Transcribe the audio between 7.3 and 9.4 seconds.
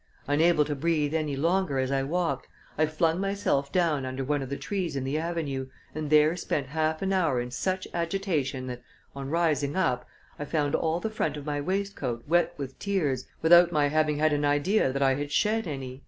in such agitation that, on